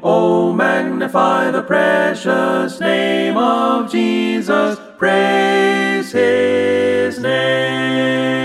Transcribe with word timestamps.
Oh, 0.00 0.52
magnify 0.52 1.50
the 1.50 1.62
precious 1.62 2.78
name 2.78 3.36
of 3.36 3.90
Jesus. 3.90 4.78
Praise 4.96 6.12
his 6.12 7.18
name. 7.18 8.38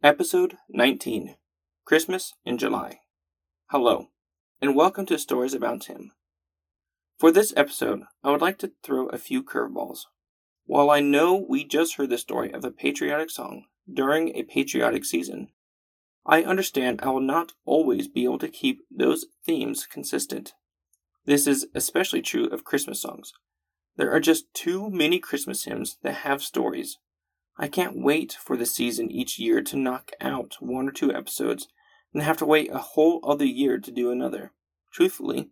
Episode 0.00 0.58
19 0.68 1.34
Christmas 1.84 2.34
in 2.44 2.56
July. 2.56 3.00
Hello, 3.70 4.10
and 4.62 4.76
welcome 4.76 5.04
to 5.06 5.18
Stories 5.18 5.54
About 5.54 5.86
Him. 5.86 6.12
For 7.18 7.32
this 7.32 7.52
episode, 7.56 8.02
I 8.22 8.30
would 8.30 8.40
like 8.40 8.58
to 8.58 8.70
throw 8.84 9.08
a 9.08 9.18
few 9.18 9.42
curveballs. 9.42 10.02
While 10.66 10.88
I 10.90 11.00
know 11.00 11.34
we 11.48 11.64
just 11.64 11.96
heard 11.96 12.10
the 12.10 12.18
story 12.18 12.52
of 12.52 12.64
a 12.64 12.70
patriotic 12.70 13.30
song 13.30 13.64
during 13.92 14.36
a 14.36 14.44
patriotic 14.44 15.04
season, 15.04 15.48
I 16.30 16.42
understand 16.42 17.00
I 17.02 17.08
will 17.08 17.20
not 17.22 17.54
always 17.64 18.06
be 18.06 18.24
able 18.24 18.38
to 18.40 18.48
keep 18.48 18.82
those 18.90 19.24
themes 19.46 19.86
consistent. 19.86 20.52
This 21.24 21.46
is 21.46 21.68
especially 21.74 22.20
true 22.20 22.48
of 22.48 22.64
Christmas 22.64 23.00
songs. 23.00 23.32
There 23.96 24.12
are 24.12 24.20
just 24.20 24.52
too 24.52 24.90
many 24.90 25.20
Christmas 25.20 25.64
hymns 25.64 25.96
that 26.02 26.16
have 26.16 26.42
stories. 26.42 26.98
I 27.58 27.66
can't 27.66 27.98
wait 27.98 28.34
for 28.34 28.58
the 28.58 28.66
season 28.66 29.10
each 29.10 29.38
year 29.38 29.62
to 29.62 29.76
knock 29.76 30.10
out 30.20 30.56
one 30.60 30.86
or 30.86 30.92
two 30.92 31.14
episodes 31.14 31.66
and 32.12 32.22
have 32.22 32.36
to 32.36 32.46
wait 32.46 32.70
a 32.70 32.78
whole 32.78 33.20
other 33.24 33.46
year 33.46 33.78
to 33.78 33.90
do 33.90 34.10
another. 34.10 34.52
Truthfully, 34.92 35.48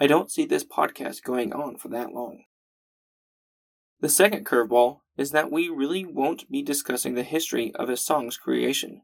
I 0.00 0.06
don't 0.06 0.30
see 0.30 0.46
this 0.46 0.64
podcast 0.64 1.24
going 1.24 1.52
on 1.52 1.78
for 1.78 1.88
that 1.88 2.12
long. 2.12 2.44
The 4.00 4.08
second 4.08 4.46
curveball 4.46 5.00
is 5.16 5.32
that 5.32 5.50
we 5.50 5.68
really 5.68 6.04
won't 6.04 6.48
be 6.48 6.62
discussing 6.62 7.14
the 7.14 7.24
history 7.24 7.74
of 7.74 7.90
a 7.90 7.96
song's 7.96 8.36
creation. 8.36 9.02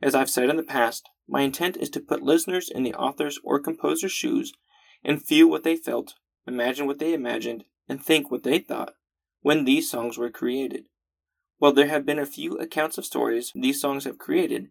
As 0.00 0.14
I've 0.14 0.30
said 0.30 0.48
in 0.48 0.56
the 0.56 0.62
past, 0.62 1.08
my 1.26 1.42
intent 1.42 1.76
is 1.76 1.90
to 1.90 2.00
put 2.00 2.22
listeners 2.22 2.70
in 2.70 2.84
the 2.84 2.94
author's 2.94 3.38
or 3.42 3.58
composer's 3.58 4.12
shoes 4.12 4.52
and 5.04 5.22
feel 5.22 5.48
what 5.48 5.64
they 5.64 5.76
felt, 5.76 6.14
imagine 6.46 6.86
what 6.86 6.98
they 6.98 7.12
imagined, 7.12 7.64
and 7.88 8.02
think 8.02 8.30
what 8.30 8.42
they 8.42 8.58
thought 8.58 8.94
when 9.40 9.64
these 9.64 9.90
songs 9.90 10.16
were 10.16 10.30
created. 10.30 10.84
While 11.58 11.72
there 11.72 11.88
have 11.88 12.06
been 12.06 12.18
a 12.18 12.26
few 12.26 12.56
accounts 12.58 12.98
of 12.98 13.04
stories 13.04 13.52
these 13.54 13.80
songs 13.80 14.04
have 14.04 14.18
created, 14.18 14.68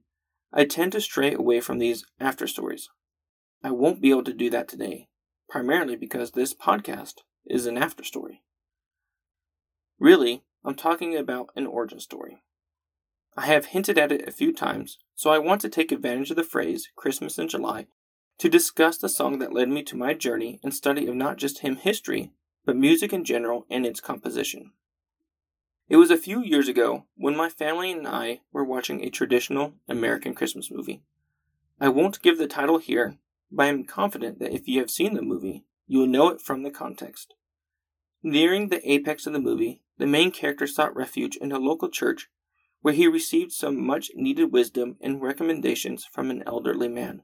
I 0.53 0.65
tend 0.65 0.93
to 0.93 1.01
stray 1.01 1.33
away 1.33 1.59
from 1.59 1.79
these 1.79 2.05
after 2.19 2.47
stories. 2.47 2.89
I 3.63 3.71
won't 3.71 4.01
be 4.01 4.11
able 4.11 4.23
to 4.23 4.33
do 4.33 4.49
that 4.51 4.69
today, 4.69 5.09
primarily 5.49 5.97
because 5.97 6.31
this 6.31 6.53
podcast 6.53 7.15
is 7.45 7.65
an 7.65 7.77
after 7.77 8.03
story. 8.03 8.43
Really, 9.99 10.43
I'm 10.63 10.75
talking 10.75 11.17
about 11.17 11.49
an 11.55 11.67
origin 11.67 11.99
story. 11.99 12.43
I 13.39 13.45
have 13.45 13.67
hinted 13.67 13.99
at 13.99 14.11
it 14.11 14.27
a 14.27 14.31
few 14.31 14.51
times, 14.51 14.97
so 15.13 15.29
I 15.29 15.37
want 15.37 15.61
to 15.61 15.69
take 15.69 15.91
advantage 15.91 16.31
of 16.31 16.37
the 16.37 16.43
phrase 16.43 16.89
Christmas 16.95 17.37
in 17.37 17.47
July 17.47 17.85
to 18.39 18.49
discuss 18.49 18.97
the 18.97 19.07
song 19.07 19.37
that 19.37 19.53
led 19.53 19.69
me 19.69 19.83
to 19.83 19.95
my 19.95 20.15
journey 20.15 20.59
and 20.63 20.73
study 20.73 21.05
of 21.05 21.13
not 21.15 21.37
just 21.37 21.59
hymn 21.59 21.75
history, 21.75 22.31
but 22.65 22.75
music 22.75 23.13
in 23.13 23.23
general 23.23 23.67
and 23.69 23.85
its 23.85 23.99
composition. 23.99 24.71
It 25.87 25.97
was 25.97 26.09
a 26.09 26.17
few 26.17 26.43
years 26.43 26.67
ago 26.67 27.05
when 27.15 27.37
my 27.37 27.47
family 27.47 27.91
and 27.91 28.07
I 28.07 28.41
were 28.51 28.63
watching 28.63 29.03
a 29.03 29.11
traditional 29.11 29.73
American 29.87 30.33
Christmas 30.33 30.71
movie. 30.71 31.03
I 31.79 31.89
won't 31.89 32.23
give 32.23 32.39
the 32.39 32.47
title 32.47 32.79
here, 32.79 33.17
but 33.51 33.67
I 33.67 33.69
am 33.69 33.85
confident 33.85 34.39
that 34.39 34.51
if 34.51 34.67
you 34.67 34.79
have 34.79 34.89
seen 34.89 35.13
the 35.13 35.21
movie, 35.21 35.63
you 35.85 35.99
will 35.99 36.07
know 36.07 36.29
it 36.29 36.41
from 36.41 36.63
the 36.63 36.71
context. 36.71 37.35
Nearing 38.23 38.69
the 38.69 38.91
apex 38.91 39.27
of 39.27 39.33
the 39.33 39.39
movie, 39.39 39.81
the 39.99 40.07
main 40.07 40.31
character 40.31 40.65
sought 40.65 40.95
refuge 40.95 41.35
in 41.35 41.51
a 41.51 41.59
local 41.59 41.89
church 41.89 42.29
where 42.87 42.93
he 42.93 43.05
received 43.05 43.51
some 43.51 43.85
much 43.85 44.11
needed 44.15 44.53
wisdom 44.53 44.95
and 45.01 45.21
recommendations 45.21 46.05
from 46.05 46.31
an 46.31 46.41
elderly 46.47 46.87
man. 46.87 47.21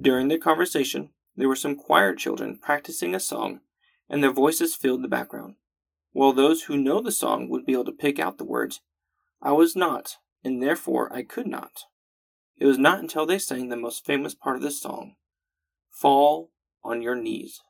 During 0.00 0.26
their 0.26 0.40
conversation, 0.40 1.10
there 1.36 1.46
were 1.46 1.54
some 1.54 1.76
choir 1.76 2.16
children 2.16 2.58
practicing 2.60 3.14
a 3.14 3.20
song, 3.20 3.60
and 4.10 4.24
their 4.24 4.32
voices 4.32 4.74
filled 4.74 5.04
the 5.04 5.08
background. 5.08 5.54
While 6.10 6.32
those 6.32 6.64
who 6.64 6.76
know 6.76 7.00
the 7.00 7.12
song 7.12 7.48
would 7.48 7.64
be 7.64 7.74
able 7.74 7.84
to 7.84 7.92
pick 7.92 8.18
out 8.18 8.38
the 8.38 8.44
words, 8.44 8.80
I 9.40 9.52
was 9.52 9.76
not, 9.76 10.16
and 10.42 10.60
therefore 10.60 11.12
I 11.12 11.22
could 11.22 11.46
not. 11.46 11.84
It 12.56 12.66
was 12.66 12.76
not 12.76 12.98
until 12.98 13.24
they 13.24 13.38
sang 13.38 13.68
the 13.68 13.76
most 13.76 14.04
famous 14.04 14.34
part 14.34 14.56
of 14.56 14.62
the 14.62 14.72
song, 14.72 15.14
Fall 15.92 16.50
on 16.82 17.02
Your 17.02 17.14
Knees. 17.14 17.60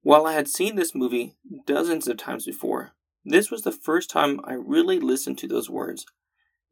While 0.00 0.24
I 0.24 0.32
had 0.32 0.48
seen 0.48 0.76
this 0.76 0.94
movie 0.94 1.36
dozens 1.66 2.08
of 2.08 2.16
times 2.16 2.46
before, 2.46 2.92
this 3.24 3.50
was 3.50 3.62
the 3.62 3.72
first 3.72 4.10
time 4.10 4.40
I 4.44 4.54
really 4.54 5.00
listened 5.00 5.38
to 5.38 5.48
those 5.48 5.70
words, 5.70 6.06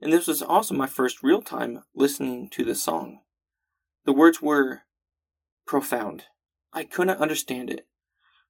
and 0.00 0.12
this 0.12 0.26
was 0.26 0.42
also 0.42 0.74
my 0.74 0.86
first 0.86 1.22
real 1.22 1.40
time 1.40 1.82
listening 1.94 2.50
to 2.50 2.64
the 2.64 2.74
song. 2.74 3.20
The 4.04 4.12
words 4.12 4.42
were 4.42 4.82
profound. 5.66 6.24
I 6.72 6.84
couldn't 6.84 7.20
understand 7.20 7.70
it. 7.70 7.86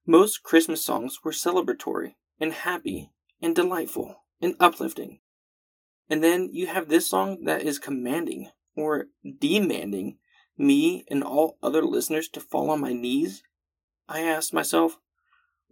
Most 0.05 0.43
Christmas 0.43 0.83
songs 0.83 1.19
were 1.23 1.31
celebratory 1.31 2.15
and 2.39 2.51
happy 2.51 3.11
and 3.41 3.55
delightful 3.55 4.23
and 4.41 4.55
uplifting. 4.59 5.19
And 6.09 6.23
then 6.23 6.49
you 6.51 6.67
have 6.67 6.89
this 6.89 7.09
song 7.09 7.45
that 7.45 7.63
is 7.63 7.79
commanding 7.79 8.49
or 8.75 9.05
demanding 9.39 10.17
me 10.57 11.05
and 11.09 11.23
all 11.23 11.57
other 11.63 11.83
listeners 11.83 12.27
to 12.29 12.39
fall 12.39 12.69
on 12.69 12.81
my 12.81 12.93
knees. 12.93 13.43
I 14.07 14.21
asked 14.21 14.53
myself, 14.53 14.99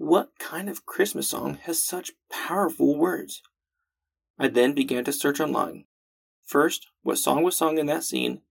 what 0.01 0.31
kind 0.39 0.67
of 0.67 0.83
Christmas 0.83 1.27
song 1.27 1.59
has 1.61 1.79
such 1.79 2.13
powerful 2.31 2.97
words? 2.97 3.43
I 4.39 4.47
then 4.47 4.73
began 4.73 5.03
to 5.03 5.13
search 5.13 5.39
online. 5.39 5.85
First, 6.43 6.87
what 7.03 7.19
song 7.19 7.43
was 7.43 7.55
sung 7.55 7.77
in 7.77 7.85
that 7.85 8.03
scene, 8.03 8.41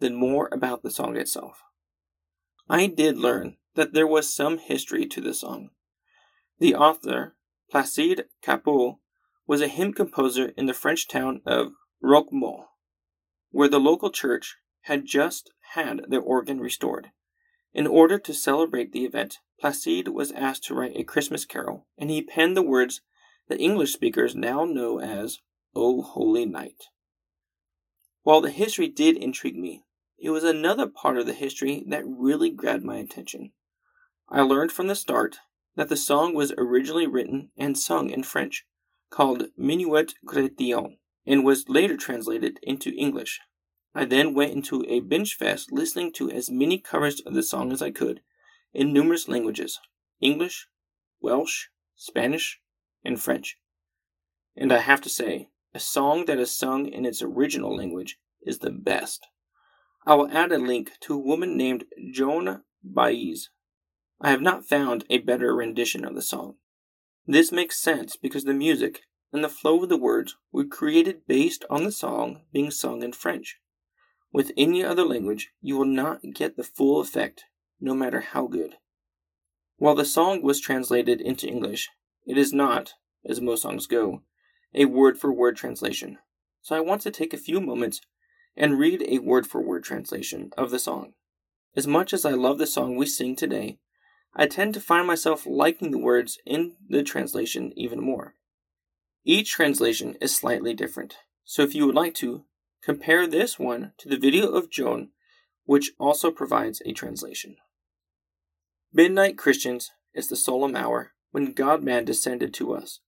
then 0.00 0.14
more 0.14 0.50
about 0.52 0.82
the 0.82 0.90
song 0.90 1.16
itself. 1.16 1.62
I 2.68 2.86
did 2.86 3.16
learn 3.16 3.56
that 3.76 3.94
there 3.94 4.06
was 4.06 4.32
some 4.32 4.58
history 4.58 5.06
to 5.06 5.22
the 5.22 5.32
song. 5.32 5.70
The 6.58 6.74
author, 6.74 7.34
Placide 7.72 8.24
Cappeau, 8.42 8.98
was 9.46 9.62
a 9.62 9.68
hymn 9.68 9.94
composer 9.94 10.52
in 10.54 10.66
the 10.66 10.74
French 10.74 11.08
town 11.08 11.40
of 11.46 11.72
Roquemaure, 12.02 12.66
where 13.50 13.68
the 13.68 13.80
local 13.80 14.10
church 14.10 14.56
had 14.82 15.06
just 15.06 15.50
had 15.72 16.02
their 16.08 16.20
organ 16.20 16.60
restored. 16.60 17.08
In 17.74 17.88
order 17.88 18.20
to 18.20 18.32
celebrate 18.32 18.92
the 18.92 19.04
event, 19.04 19.40
Placide 19.60 20.08
was 20.08 20.30
asked 20.30 20.62
to 20.64 20.74
write 20.74 20.96
a 20.96 21.02
Christmas 21.02 21.44
carol, 21.44 21.88
and 21.98 22.08
he 22.08 22.22
penned 22.22 22.56
the 22.56 22.62
words 22.62 23.00
that 23.48 23.60
English 23.60 23.92
speakers 23.92 24.36
now 24.36 24.64
know 24.64 25.00
as 25.00 25.40
O 25.74 26.00
Holy 26.00 26.46
Night. 26.46 26.84
While 28.22 28.40
the 28.40 28.52
history 28.52 28.86
did 28.86 29.16
intrigue 29.16 29.56
me, 29.56 29.82
it 30.18 30.30
was 30.30 30.44
another 30.44 30.86
part 30.86 31.18
of 31.18 31.26
the 31.26 31.32
history 31.32 31.84
that 31.88 32.06
really 32.06 32.48
grabbed 32.48 32.84
my 32.84 32.96
attention. 32.96 33.52
I 34.28 34.42
learned 34.42 34.70
from 34.70 34.86
the 34.86 34.94
start 34.94 35.38
that 35.74 35.88
the 35.88 35.96
song 35.96 36.32
was 36.32 36.52
originally 36.56 37.08
written 37.08 37.50
and 37.56 37.76
sung 37.76 38.08
in 38.08 38.22
French, 38.22 38.64
called 39.10 39.48
Minuit 39.58 40.14
Chrétien, 40.24 40.98
and 41.26 41.44
was 41.44 41.68
later 41.68 41.96
translated 41.96 42.60
into 42.62 42.90
English 42.90 43.40
I 43.96 44.04
then 44.04 44.34
went 44.34 44.52
into 44.52 44.84
a 44.88 45.00
binge 45.00 45.36
fest 45.36 45.70
listening 45.70 46.12
to 46.14 46.30
as 46.30 46.50
many 46.50 46.78
covers 46.78 47.20
of 47.20 47.34
the 47.34 47.44
song 47.44 47.70
as 47.70 47.80
I 47.80 47.92
could 47.92 48.20
in 48.72 48.92
numerous 48.92 49.28
languages 49.28 49.78
English, 50.20 50.66
Welsh, 51.20 51.66
Spanish, 51.94 52.60
and 53.04 53.20
French. 53.20 53.56
And 54.56 54.72
I 54.72 54.78
have 54.78 55.00
to 55.02 55.08
say, 55.08 55.50
a 55.72 55.78
song 55.78 56.24
that 56.26 56.38
is 56.38 56.54
sung 56.54 56.86
in 56.86 57.04
its 57.04 57.22
original 57.22 57.76
language 57.76 58.18
is 58.42 58.58
the 58.58 58.70
best. 58.70 59.26
I 60.06 60.14
will 60.14 60.30
add 60.30 60.52
a 60.52 60.58
link 60.58 60.92
to 61.02 61.14
a 61.14 61.18
woman 61.18 61.56
named 61.56 61.84
Joan 62.12 62.62
Baez. 62.82 63.50
I 64.20 64.30
have 64.30 64.42
not 64.42 64.68
found 64.68 65.04
a 65.08 65.18
better 65.18 65.54
rendition 65.54 66.04
of 66.04 66.14
the 66.14 66.22
song. 66.22 66.56
This 67.26 67.52
makes 67.52 67.78
sense 67.78 68.16
because 68.16 68.44
the 68.44 68.54
music 68.54 69.02
and 69.32 69.42
the 69.42 69.48
flow 69.48 69.82
of 69.82 69.88
the 69.88 69.96
words 69.96 70.36
were 70.52 70.64
created 70.64 71.26
based 71.26 71.64
on 71.70 71.84
the 71.84 71.92
song 71.92 72.42
being 72.52 72.70
sung 72.70 73.02
in 73.02 73.12
French. 73.12 73.58
With 74.34 74.50
any 74.56 74.82
other 74.82 75.04
language, 75.04 75.52
you 75.62 75.76
will 75.76 75.84
not 75.84 76.20
get 76.34 76.56
the 76.56 76.64
full 76.64 77.00
effect, 77.00 77.44
no 77.80 77.94
matter 77.94 78.20
how 78.20 78.48
good. 78.48 78.74
While 79.76 79.94
the 79.94 80.04
song 80.04 80.42
was 80.42 80.60
translated 80.60 81.20
into 81.20 81.46
English, 81.46 81.88
it 82.26 82.36
is 82.36 82.52
not, 82.52 82.94
as 83.24 83.40
most 83.40 83.62
songs 83.62 83.86
go, 83.86 84.22
a 84.74 84.86
word 84.86 85.18
for 85.18 85.32
word 85.32 85.56
translation. 85.56 86.18
So 86.62 86.74
I 86.74 86.80
want 86.80 87.02
to 87.02 87.12
take 87.12 87.32
a 87.32 87.36
few 87.36 87.60
moments 87.60 88.00
and 88.56 88.76
read 88.76 89.04
a 89.06 89.20
word 89.20 89.46
for 89.46 89.62
word 89.62 89.84
translation 89.84 90.50
of 90.58 90.72
the 90.72 90.80
song. 90.80 91.12
As 91.76 91.86
much 91.86 92.12
as 92.12 92.24
I 92.24 92.32
love 92.32 92.58
the 92.58 92.66
song 92.66 92.96
we 92.96 93.06
sing 93.06 93.36
today, 93.36 93.78
I 94.34 94.48
tend 94.48 94.74
to 94.74 94.80
find 94.80 95.06
myself 95.06 95.46
liking 95.46 95.92
the 95.92 95.98
words 95.98 96.38
in 96.44 96.74
the 96.88 97.04
translation 97.04 97.72
even 97.76 98.00
more. 98.00 98.34
Each 99.24 99.52
translation 99.52 100.16
is 100.20 100.34
slightly 100.34 100.74
different, 100.74 101.18
so 101.44 101.62
if 101.62 101.72
you 101.72 101.86
would 101.86 101.94
like 101.94 102.14
to, 102.14 102.46
Compare 102.84 103.26
this 103.26 103.58
one 103.58 103.92
to 103.96 104.10
the 104.10 104.18
video 104.18 104.50
of 104.50 104.70
Joan, 104.70 105.08
which 105.64 105.92
also 105.98 106.30
provides 106.30 106.82
a 106.84 106.92
translation. 106.92 107.56
Midnight 108.92 109.38
Christians 109.38 109.92
is 110.12 110.28
the 110.28 110.36
solemn 110.36 110.76
hour 110.76 111.12
when 111.30 111.54
God 111.54 111.82
man 111.82 112.04
descended 112.04 112.52
to 112.54 112.74
us, 112.74 113.00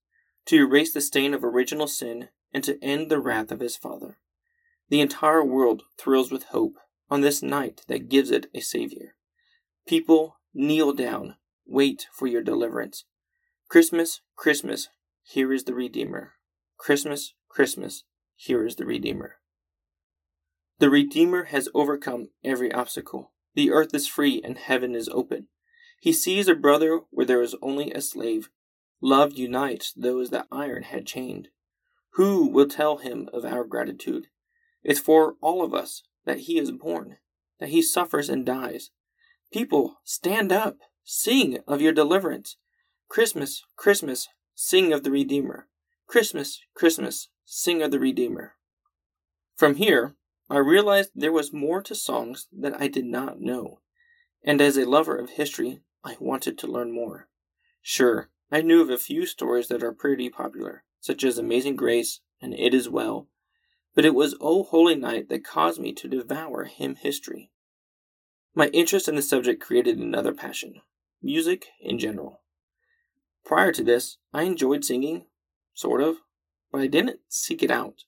to 0.46 0.56
erase 0.56 0.94
the 0.94 1.02
stain 1.02 1.34
of 1.34 1.44
original 1.44 1.86
sin 1.86 2.30
and 2.54 2.64
to 2.64 2.82
end 2.82 3.10
the 3.10 3.20
wrath 3.20 3.52
of 3.52 3.60
his 3.60 3.76
Father. 3.76 4.16
The 4.88 5.02
entire 5.02 5.44
world 5.44 5.82
thrills 5.98 6.30
with 6.30 6.44
hope 6.44 6.76
on 7.10 7.20
this 7.20 7.42
night 7.42 7.82
that 7.88 8.08
gives 8.08 8.30
it 8.30 8.46
a 8.54 8.60
Savior. 8.60 9.14
People, 9.86 10.38
kneel 10.54 10.94
down, 10.94 11.36
wait 11.66 12.06
for 12.12 12.26
your 12.26 12.42
deliverance. 12.42 13.04
Christmas, 13.68 14.22
Christmas, 14.36 14.88
here 15.22 15.52
is 15.52 15.64
the 15.64 15.74
Redeemer. 15.74 16.32
Christmas, 16.78 17.34
Christmas, 17.48 18.04
here 18.36 18.64
is 18.64 18.76
the 18.76 18.86
Redeemer. 18.86 19.36
The 20.78 20.90
Redeemer 20.90 21.44
has 21.44 21.70
overcome 21.74 22.28
every 22.44 22.70
obstacle. 22.70 23.32
The 23.54 23.70
earth 23.70 23.94
is 23.94 24.06
free 24.06 24.42
and 24.44 24.58
heaven 24.58 24.94
is 24.94 25.08
open. 25.08 25.48
He 26.00 26.12
sees 26.12 26.48
a 26.48 26.54
brother 26.54 27.00
where 27.10 27.24
there 27.24 27.40
is 27.40 27.56
only 27.62 27.92
a 27.92 28.02
slave. 28.02 28.50
Love 29.00 29.32
unites 29.32 29.92
those 29.94 30.30
that 30.30 30.46
iron 30.52 30.82
had 30.82 31.06
chained. 31.06 31.48
Who 32.10 32.46
will 32.46 32.68
tell 32.68 32.98
him 32.98 33.28
of 33.32 33.44
our 33.44 33.64
gratitude? 33.64 34.26
It's 34.84 35.00
for 35.00 35.36
all 35.40 35.64
of 35.64 35.72
us 35.72 36.02
that 36.26 36.40
he 36.40 36.58
is 36.58 36.70
born, 36.72 37.16
that 37.58 37.70
he 37.70 37.80
suffers 37.80 38.28
and 38.28 38.44
dies. 38.44 38.90
People, 39.50 39.96
stand 40.04 40.52
up, 40.52 40.76
sing 41.04 41.58
of 41.66 41.80
your 41.80 41.92
deliverance. 41.92 42.56
Christmas, 43.08 43.62
Christmas, 43.76 44.28
sing 44.54 44.92
of 44.92 45.04
the 45.04 45.10
Redeemer. 45.10 45.68
Christmas, 46.06 46.60
Christmas, 46.74 47.28
sing 47.44 47.80
of 47.80 47.90
the 47.90 48.00
Redeemer. 48.00 48.54
From 49.56 49.76
here, 49.76 50.16
I 50.48 50.58
realized 50.58 51.10
there 51.14 51.32
was 51.32 51.52
more 51.52 51.82
to 51.82 51.94
songs 51.94 52.46
that 52.52 52.80
I 52.80 52.86
did 52.86 53.04
not 53.04 53.40
know, 53.40 53.80
and 54.44 54.60
as 54.60 54.76
a 54.76 54.88
lover 54.88 55.16
of 55.16 55.30
history, 55.30 55.80
I 56.04 56.16
wanted 56.20 56.56
to 56.58 56.68
learn 56.68 56.92
more. 56.92 57.28
Sure, 57.82 58.30
I 58.50 58.62
knew 58.62 58.80
of 58.80 58.90
a 58.90 58.98
few 58.98 59.26
stories 59.26 59.66
that 59.68 59.82
are 59.82 59.92
pretty 59.92 60.30
popular, 60.30 60.84
such 61.00 61.24
as 61.24 61.36
Amazing 61.36 61.74
Grace 61.74 62.20
and 62.40 62.54
It 62.54 62.74
Is 62.74 62.88
Well, 62.88 63.28
but 63.94 64.04
it 64.04 64.14
was 64.14 64.36
O 64.40 64.62
Holy 64.62 64.94
Night 64.94 65.28
that 65.30 65.44
caused 65.44 65.80
me 65.80 65.92
to 65.94 66.08
devour 66.08 66.64
hymn 66.64 66.94
history. 66.94 67.50
My 68.54 68.68
interest 68.68 69.08
in 69.08 69.16
the 69.16 69.22
subject 69.22 69.60
created 69.60 69.98
another 69.98 70.32
passion 70.32 70.80
music 71.22 71.66
in 71.80 71.98
general. 71.98 72.40
Prior 73.44 73.72
to 73.72 73.82
this, 73.82 74.18
I 74.32 74.42
enjoyed 74.42 74.84
singing, 74.84 75.26
sort 75.74 76.00
of, 76.00 76.18
but 76.70 76.80
I 76.80 76.86
didn't 76.86 77.20
seek 77.28 77.62
it 77.62 77.70
out. 77.70 78.04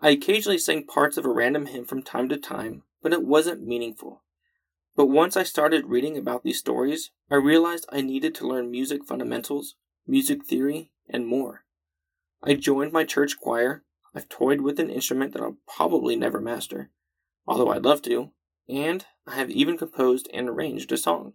I 0.00 0.10
occasionally 0.10 0.58
sang 0.58 0.86
parts 0.86 1.16
of 1.16 1.24
a 1.24 1.30
random 1.30 1.66
hymn 1.66 1.84
from 1.84 2.02
time 2.02 2.28
to 2.28 2.36
time, 2.36 2.84
but 3.02 3.12
it 3.12 3.24
wasn't 3.24 3.66
meaningful. 3.66 4.22
But 4.94 5.06
once 5.06 5.36
I 5.36 5.42
started 5.42 5.86
reading 5.86 6.16
about 6.16 6.44
these 6.44 6.58
stories, 6.58 7.10
I 7.30 7.36
realized 7.36 7.86
I 7.90 8.00
needed 8.00 8.34
to 8.36 8.46
learn 8.46 8.70
music 8.70 9.04
fundamentals, 9.04 9.74
music 10.06 10.44
theory, 10.44 10.92
and 11.08 11.26
more. 11.26 11.64
I 12.42 12.54
joined 12.54 12.92
my 12.92 13.04
church 13.04 13.38
choir. 13.40 13.82
I've 14.14 14.28
toyed 14.28 14.60
with 14.60 14.78
an 14.78 14.90
instrument 14.90 15.32
that 15.32 15.42
I'll 15.42 15.58
probably 15.66 16.14
never 16.14 16.40
master, 16.40 16.90
although 17.46 17.70
I'd 17.70 17.84
love 17.84 18.02
to, 18.02 18.30
and 18.68 19.04
I 19.26 19.34
have 19.34 19.50
even 19.50 19.76
composed 19.76 20.28
and 20.32 20.48
arranged 20.48 20.92
a 20.92 20.96
song. 20.96 21.34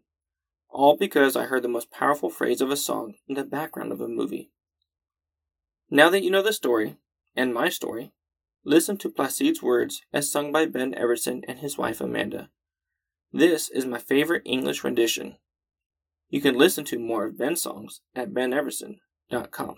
All 0.70 0.98
because 0.98 1.36
I 1.36 1.46
heard 1.46 1.64
the 1.64 1.68
most 1.68 1.92
powerful 1.92 2.30
phrase 2.30 2.62
of 2.62 2.72
a 2.72 2.78
song 2.78 3.16
in 3.28 3.36
the 3.36 3.44
background 3.44 3.92
of 3.92 4.02
a 4.02 4.08
movie. 4.08 4.52
Now 5.90 6.10
that 6.10 6.24
you 6.24 6.32
know 6.32 6.42
the 6.42 6.54
story, 6.54 6.98
and 7.36 7.54
my 7.54 7.70
story, 7.70 8.14
Listen 8.66 8.98
to 8.98 9.10
Placide's 9.10 9.62
words 9.62 10.04
as 10.14 10.32
sung 10.32 10.52
by 10.52 10.66
Ben 10.66 10.94
Everson 10.96 11.42
and 11.48 11.60
his 11.60 11.78
wife 11.78 12.00
Amanda. 12.00 12.50
This 13.32 13.70
is 13.70 13.86
my 13.86 14.00
favorite 14.00 14.44
English 14.46 14.84
rendition. 14.84 15.38
You 16.30 16.40
can 16.40 16.58
listen 16.58 16.86
to 16.86 17.00
more 17.00 17.26
of 17.26 17.38
Ben's 17.38 17.62
songs 17.62 18.02
at 18.16 18.32
beneverson.com. 18.34 19.76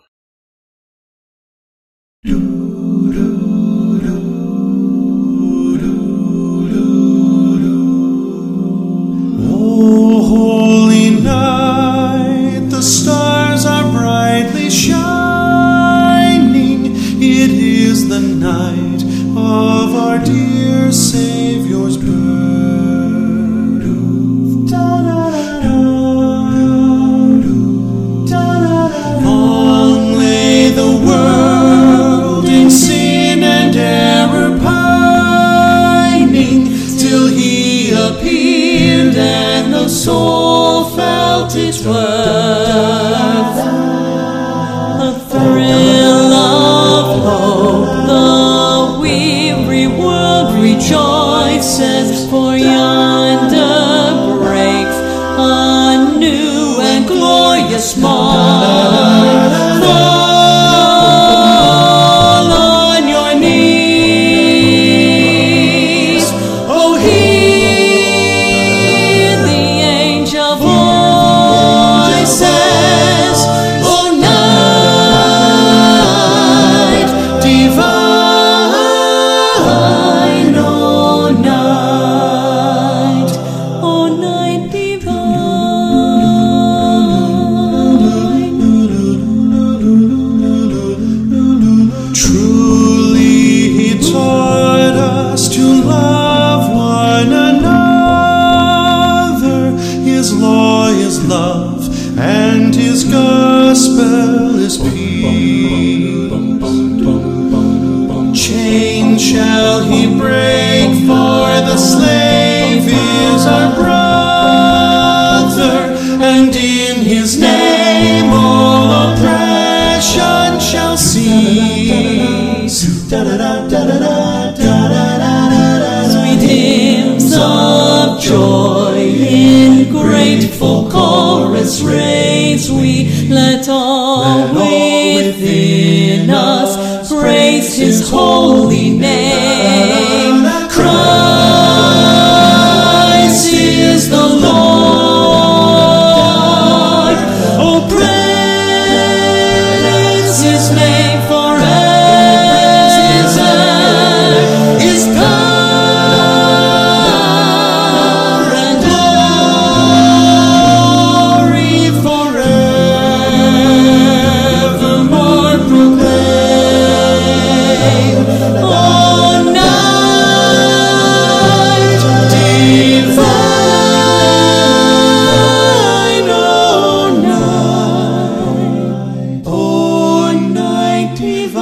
sweet. 104.75 105.04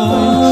아. 0.06 0.43